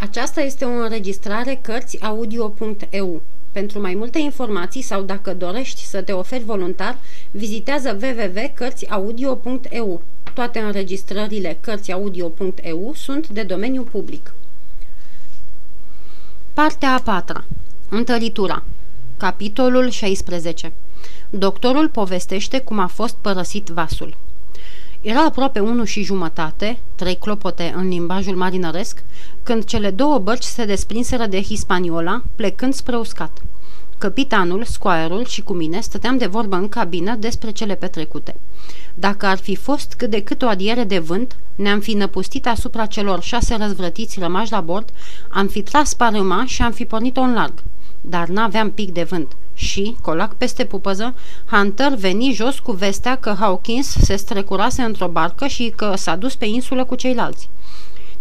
[0.00, 3.22] Aceasta este o înregistrare Cărțiaudio.eu.
[3.52, 6.98] Pentru mai multe informații sau dacă dorești să te oferi voluntar,
[7.30, 10.02] vizitează www.cărțiaudio.eu.
[10.34, 14.34] Toate înregistrările Cărțiaudio.eu sunt de domeniu public.
[16.52, 17.44] Partea a patra.
[17.88, 18.62] Întăritura.
[19.16, 20.72] Capitolul 16.
[21.30, 24.16] Doctorul povestește cum a fost părăsit vasul.
[25.00, 29.02] Era aproape unu și jumătate, trei clopote în limbajul marinăresc,
[29.42, 33.42] când cele două bărci se desprinseră de Hispaniola, plecând spre uscat.
[33.98, 38.36] Capitanul, squire și cu mine stăteam de vorbă în cabină despre cele petrecute.
[38.94, 42.86] Dacă ar fi fost cât de cât o adiere de vânt, ne-am fi năpustit asupra
[42.86, 44.90] celor șase răzvrătiți rămași la bord,
[45.28, 47.62] am fi tras parâma și am fi pornit-o în larg.
[48.00, 51.14] Dar n-aveam pic de vânt și, colac peste pupăză,
[51.50, 56.34] Hunter veni jos cu vestea că Hawkins se strecurase într-o barcă și că s-a dus
[56.34, 57.48] pe insulă cu ceilalți.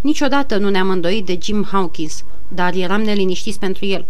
[0.02, 4.05] Niciodată nu ne-am îndoit de Jim Hawkins, dar eram neliniștiți pentru el.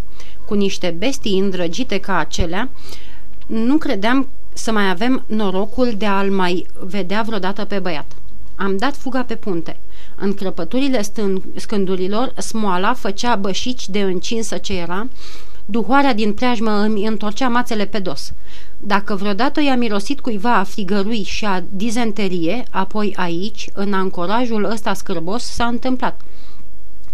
[0.45, 2.69] Cu niște bestii îndrăgite ca acelea,
[3.45, 8.11] nu credeam să mai avem norocul de a-l mai vedea vreodată pe băiat.
[8.55, 9.79] Am dat fuga pe punte.
[10.15, 11.01] În crăpăturile
[11.55, 15.07] scândurilor, smoala făcea bășici de încinsă ce era,
[15.69, 18.33] duhoarea din preajmă îmi întorcea mațele pe dos.
[18.79, 24.93] Dacă vreodată i-a mirosit cuiva a frigărui și a dizenterie, apoi aici, în ancorajul ăsta
[24.93, 26.21] scârbos, s-a întâmplat.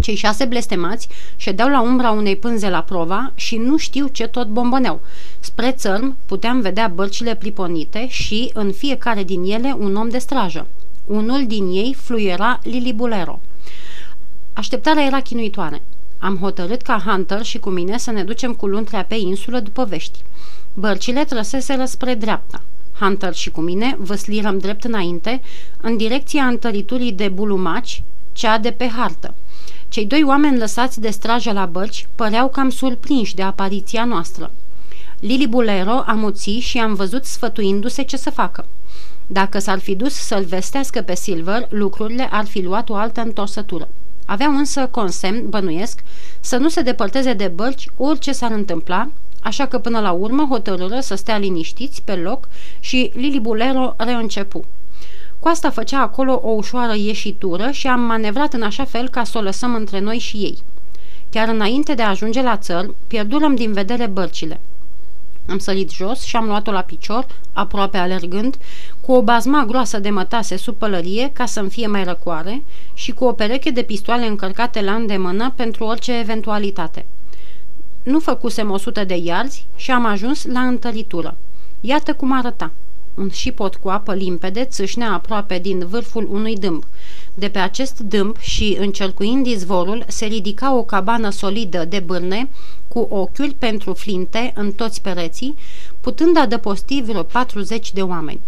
[0.01, 4.47] Cei șase blestemați ședeau la umbra unei pânze la prova și nu știu ce tot
[4.47, 5.01] bomboneau.
[5.39, 10.67] Spre țărm puteam vedea bărcile priponite și, în fiecare din ele, un om de strajă.
[11.05, 13.41] Unul din ei fluiera Lilibulero.
[14.53, 15.81] Așteptarea era chinuitoare.
[16.23, 19.83] Am hotărât ca Hunter și cu mine să ne ducem cu luntrea pe insulă după
[19.83, 20.19] vești.
[20.73, 22.61] Bărcile trăseseră spre dreapta.
[22.99, 25.41] Hunter și cu mine văslirăm drept înainte,
[25.81, 29.33] în direcția întăriturii de bulumaci, cea de pe hartă.
[29.89, 34.51] Cei doi oameni lăsați de strajă la bărci păreau cam surprinși de apariția noastră.
[35.19, 38.65] Lili Bulero amuți și am văzut sfătuindu-se ce să facă.
[39.27, 43.87] Dacă s-ar fi dus să-l vestească pe Silver, lucrurile ar fi luat o altă întorsătură.
[44.25, 46.03] Aveau însă consemn, bănuiesc,
[46.39, 49.09] să nu se depărteze de bărci orice s-ar întâmpla,
[49.41, 52.47] așa că până la urmă hotărâră să stea liniștiți pe loc
[52.79, 54.65] și Lili Bulero reîncepu.
[55.39, 59.41] Coasta făcea acolo o ușoară ieșitură și am manevrat în așa fel ca să o
[59.41, 60.57] lăsăm între noi și ei.
[61.29, 64.59] Chiar înainte de a ajunge la țăr, pierdurăm din vedere bărcile.
[65.47, 68.57] Am sărit jos și am luat-o la picior, aproape alergând,
[69.01, 73.25] cu o bazma groasă de mătase sub pălărie ca să-mi fie mai răcoare și cu
[73.25, 77.05] o pereche de pistoale încărcate la îndemână pentru orice eventualitate.
[78.03, 81.37] Nu făcusem o sută de iarzi și am ajuns la întăritură.
[81.81, 82.71] Iată cum arăta.
[83.13, 86.83] Un șipot cu apă limpede țâșnea aproape din vârful unui dâmb.
[87.33, 92.49] De pe acest dâmb și încercuind izvorul se ridica o cabană solidă de bârne
[92.87, 95.55] cu ochiuri pentru flinte în toți pereții,
[96.01, 98.39] putând adăposti vreo 40 de oameni.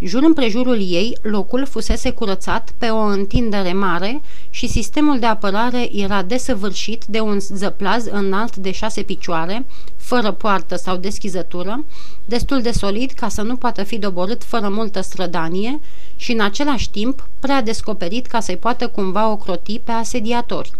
[0.00, 4.20] Jur împrejurul ei, locul fusese curățat pe o întindere mare
[4.50, 9.66] și sistemul de apărare era desăvârșit de un zăplaz înalt de șase picioare,
[9.96, 11.84] fără poartă sau deschizătură,
[12.24, 15.80] destul de solid ca să nu poată fi doborât fără multă strădanie
[16.16, 20.70] și în același timp prea descoperit ca să-i poată cumva ocroti pe asediatori.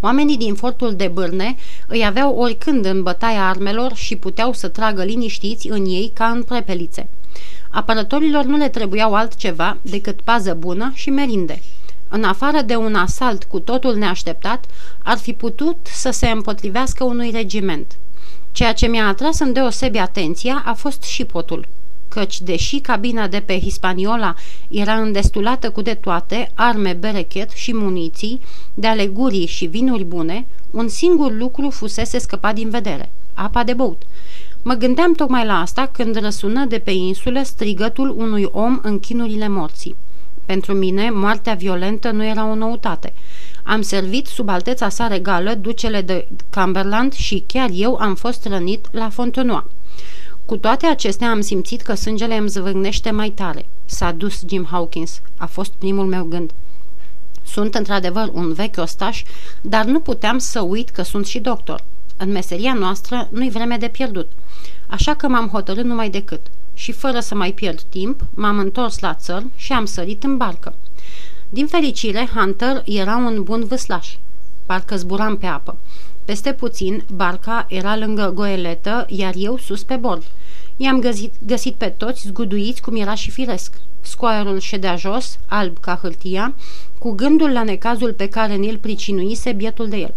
[0.00, 1.56] Oamenii din fortul de bârne
[1.86, 6.42] îi aveau oricând în bătaia armelor și puteau să tragă liniștiți în ei ca în
[6.42, 7.08] prepelițe.
[7.76, 11.62] Apărătorilor nu le trebuiau altceva decât pază bună și merinde.
[12.08, 14.64] În afară de un asalt cu totul neașteptat,
[15.02, 17.96] ar fi putut să se împotrivească unui regiment.
[18.52, 21.66] Ceea ce mi-a atras în deosebi atenția a fost și potul
[22.08, 24.34] căci, deși cabina de pe Hispaniola
[24.68, 28.40] era îndestulată cu de toate, arme, berechet și muniții,
[28.74, 34.02] de alegurii și vinuri bune, un singur lucru fusese scăpat din vedere, apa de băut.
[34.68, 39.48] Mă gândeam tocmai la asta când răsună de pe insulă strigătul unui om în chinurile
[39.48, 39.96] morții.
[40.46, 43.12] Pentru mine, moartea violentă nu era o noutate.
[43.62, 48.86] Am servit sub alteța sa regală ducele de Cumberland și chiar eu am fost rănit
[48.90, 49.64] la Fontenoy.
[50.44, 53.66] Cu toate acestea am simțit că sângele îmi zvârnește mai tare.
[53.84, 55.20] S-a dus Jim Hawkins.
[55.36, 56.50] A fost primul meu gând.
[57.44, 59.22] Sunt într-adevăr un vechi ostaș,
[59.60, 61.84] dar nu puteam să uit că sunt și doctor.
[62.16, 64.28] În meseria noastră nu-i vreme de pierdut.
[64.86, 66.40] Așa că m-am hotărât numai decât.
[66.74, 70.74] Și fără să mai pierd timp, m-am întors la țăr și am sărit în barcă.
[71.48, 74.14] Din fericire, Hunter era un bun vâslaș.
[74.66, 75.76] Parcă zburam pe apă.
[76.24, 80.22] Peste puțin, barca era lângă goeletă, iar eu sus pe bord.
[80.76, 83.72] I-am găsit, găsit pe toți zguduiți cum era și firesc.
[84.00, 86.54] Scoarul ședea jos, alb ca hârtia,
[86.98, 90.14] cu gândul la necazul pe care ni-l pricinuise bietul de el.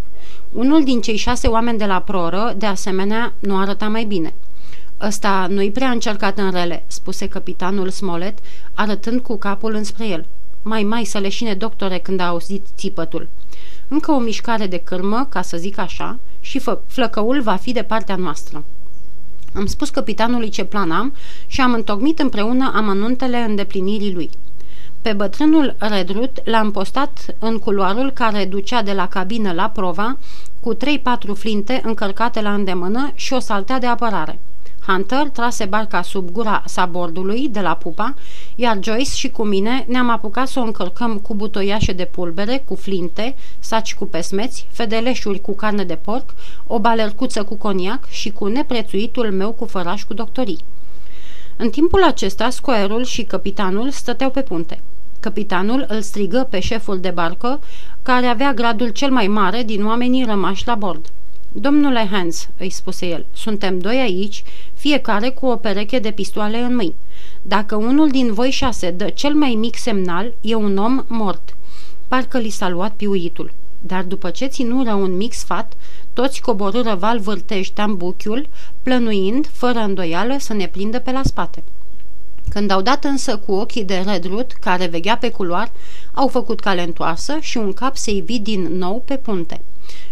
[0.51, 4.33] Unul din cei șase oameni de la proră, de asemenea, nu arăta mai bine.
[5.01, 8.37] Ăsta nu-i prea încercat în rele," spuse capitanul Smolet,
[8.73, 10.25] arătând cu capul înspre el.
[10.61, 13.27] Mai, mai să leșine doctore când a auzit țipătul.
[13.87, 17.83] Încă o mișcare de cârmă, ca să zic așa, și fă, flăcăul va fi de
[17.83, 18.63] partea noastră.
[19.53, 21.13] Am spus capitanului ce plan am
[21.47, 24.29] și am întocmit împreună amănuntele îndeplinirii lui.
[25.01, 30.17] Pe bătrânul Redrut l-am postat în culoarul care ducea de la cabină la prova,
[30.59, 30.77] cu 3-4
[31.33, 34.39] flinte încărcate la îndemână și o saltea de apărare.
[34.89, 38.13] Hunter trase barca sub gura sabordului de la pupa,
[38.55, 42.75] iar Joyce și cu mine ne-am apucat să o încărcăm cu butoiașe de pulbere, cu
[42.75, 46.33] flinte, saci cu pesmeți, fedeleșuri cu carne de porc,
[46.67, 50.59] o balercuță cu coniac și cu neprețuitul meu cu făraș cu doctorii.
[51.57, 54.81] În timpul acesta, scoerul și capitanul stăteau pe punte.
[55.19, 57.59] Capitanul îl strigă pe șeful de barcă,
[58.01, 61.11] care avea gradul cel mai mare din oamenii rămași la bord.
[61.51, 64.43] Domnule Hans, îi spuse el, suntem doi aici,
[64.79, 66.95] fiecare cu o pereche de pistoale în mâini.
[67.41, 71.55] Dacă unul din voi șase dă cel mai mic semnal, e un om mort.
[72.07, 73.51] Parcă li s-a luat piuitul.
[73.79, 75.73] Dar după ce ținură un mic sfat,
[76.13, 78.47] toți coborâră val vârtej tambuchiul,
[78.83, 81.63] plănuind, fără îndoială, să ne prindă pe la spate.
[82.49, 85.71] Când au dat însă cu ochii de redrut, care veghea pe culoar,
[86.13, 89.61] au făcut cale întoarsă și un cap se ivi din nou pe punte.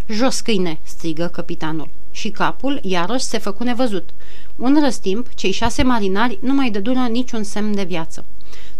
[0.08, 1.90] Jos câine!" strigă capitanul.
[2.12, 4.10] Și capul iarăși se făcu nevăzut.
[4.58, 8.26] Un răstimp, cei șase marinari nu mai dădură niciun semn de viață.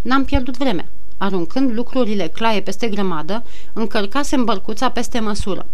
[0.02, 0.88] N-am pierdut vremea.
[1.18, 3.44] Aruncând lucrurile claie peste grămadă,
[3.74, 5.66] încărcasem bărcuța peste măsură.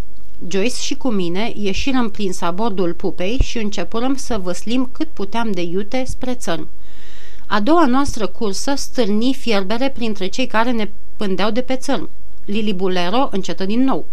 [0.47, 5.61] Joyce și cu mine ieșirăm prin sabordul pupei și începurăm să văslim cât puteam de
[5.61, 6.67] iute spre țărm.
[7.47, 12.09] A doua noastră cursă stârni fierbere printre cei care ne pândeau de pe țărm.
[12.45, 14.05] Lili Bulero încetă din nou.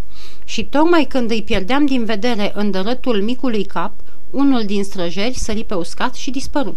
[0.45, 3.93] Și tocmai când îi pierdeam din vedere îndărătul micului cap,
[4.31, 6.77] unul din străjeri sări pe uscat și dispăru.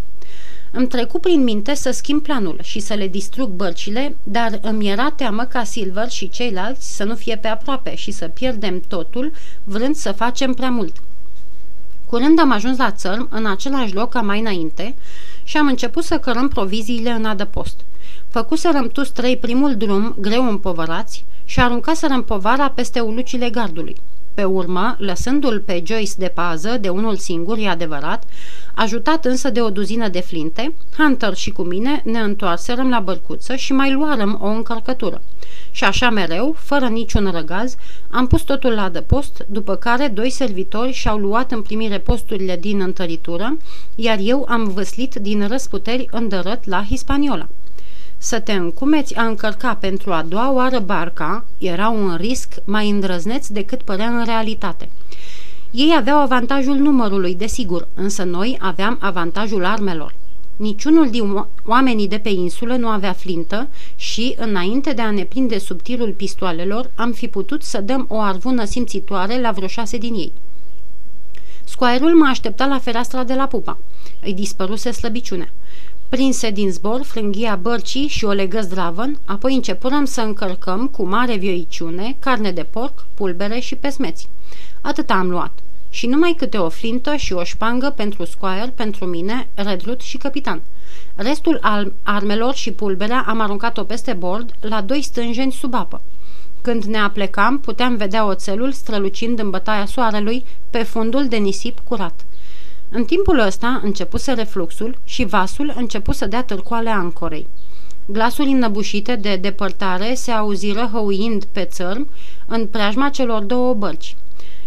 [0.72, 5.10] Îmi trecu prin minte să schimb planul și să le distrug bărcile, dar îmi era
[5.10, 9.32] teamă ca Silver și ceilalți să nu fie pe aproape și să pierdem totul,
[9.64, 10.96] vrând să facem prea mult.
[12.06, 14.96] Curând am ajuns la țărm, în același loc ca mai înainte,
[15.44, 17.80] și am început să cărăm proviziile în adăpost.
[18.30, 23.96] Făcuserăm tu trei primul drum, greu împovărați, și aruncaserăm povara peste ulucile gardului.
[24.34, 28.24] Pe urmă, lăsându-l pe Joyce de pază, de unul singur, e adevărat,
[28.76, 33.56] ajutat însă de o duzină de flinte, Hunter și cu mine ne întoarserăm la bărcuță
[33.56, 35.22] și mai luarăm o încărcătură.
[35.72, 37.76] Și așa mereu, fără niciun răgaz,
[38.10, 42.82] am pus totul la adăpost, după care doi servitori și-au luat în primire posturile din
[42.82, 43.58] întăritură,
[43.96, 47.48] iar eu am văslit din răsputeri îndărăt la Hispaniola.
[48.24, 53.48] Să te încumeți a încărca pentru a doua oară barca era un risc mai îndrăzneț
[53.48, 54.90] decât părea în realitate.
[55.72, 60.16] Ei aveau avantajul numărului, desigur, însă noi aveam avantajul armelor.
[60.56, 65.58] Niciunul din oamenii de pe insulă nu avea flintă și, înainte de a ne prinde
[65.58, 70.14] sub tirul pistoalelor, am fi putut să dăm o arvună simțitoare la vreo șase din
[70.14, 70.32] ei.
[71.64, 73.78] Scoaierul mă aștepta la fereastra de la pupa.
[74.22, 75.50] Îi dispăruse slăbiciunea.
[76.14, 81.36] Prinse din zbor frânghia bărcii și o legă zdravăn, apoi începurăm să încărcăm cu mare
[81.36, 84.30] vioiciune carne de porc, pulbere și pesmeți.
[84.82, 85.52] Atât am luat.
[85.90, 90.62] Și numai câte o flintă și o șpangă pentru scoaier, pentru mine, redrut și capitan.
[91.16, 91.60] Restul
[92.04, 96.02] armelor și pulberea am aruncat-o peste bord la doi stânjeni sub apă.
[96.62, 102.26] Când ne aplecam, puteam vedea oțelul strălucind în bătaia soarelui pe fundul de nisip curat.
[102.96, 107.48] În timpul ăsta începuse refluxul și vasul început să dea târcoale ancorei.
[108.06, 112.08] Glasuri înnăbușite de depărtare se auziră hăuind pe țărm
[112.46, 114.16] în preajma celor două bărci.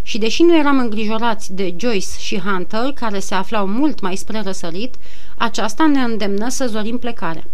[0.03, 4.41] Și deși nu eram îngrijorați de Joyce și Hunter, care se aflau mult mai spre
[4.41, 4.95] răsărit,
[5.37, 7.45] aceasta ne îndemnă să zorim plecarea.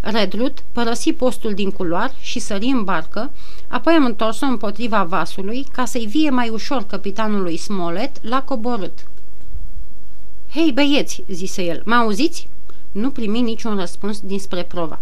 [0.00, 3.30] Redrut părăsi postul din culoar și sări în barcă,
[3.68, 8.98] apoi am întors-o împotriva vasului ca să-i vie mai ușor capitanului Smollett la coborât.
[10.54, 12.48] Hei, băieți!" zise el, mă auziți?"
[12.92, 15.00] Nu primi niciun răspuns dinspre prova.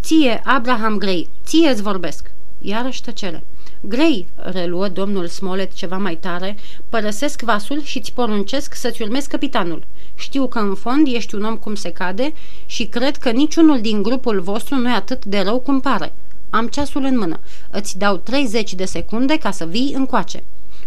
[0.00, 3.44] Ție, Abraham Gray, ție îți vorbesc!" Iarăși tăcere.
[3.80, 6.56] Grey, reluă domnul Smollett ceva mai tare,
[6.88, 9.84] părăsesc vasul și îți poruncesc să-ți urmezi capitanul.
[10.14, 12.32] Știu că în fond ești un om cum se cade
[12.66, 16.12] și cred că niciunul din grupul vostru nu e atât de rău cum pare.
[16.50, 17.40] Am ceasul în mână.
[17.70, 20.42] Îți dau 30 de secunde ca să vii încoace.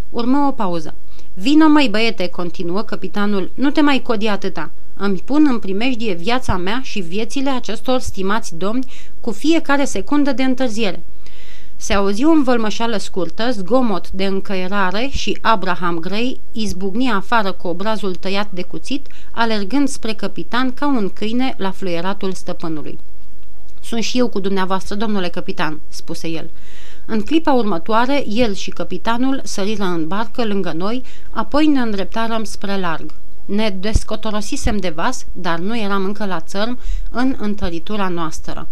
[0.09, 0.95] Urmă o pauză.
[1.41, 4.71] Vino mai băiete, continuă capitanul, nu te mai codi atâta.
[4.97, 8.91] Îmi pun în primejdie viața mea și viețile acestor stimați domni
[9.21, 11.03] cu fiecare secundă de întârziere.
[11.75, 18.15] Se auzi o învălmășală scurtă, zgomot de încăierare și Abraham Gray izbucni afară cu obrazul
[18.15, 22.99] tăiat de cuțit, alergând spre capitan ca un câine la fluieratul stăpânului.
[23.81, 26.49] Sunt și eu cu dumneavoastră, domnule capitan," spuse el.
[27.11, 32.79] În clipa următoare, el și capitanul săriră în barcă lângă noi, apoi ne îndreptarăm spre
[32.79, 33.11] larg.
[33.45, 36.77] Ne descotorosisem de vas, dar nu eram încă la țărm
[37.11, 38.67] în întăritura noastră.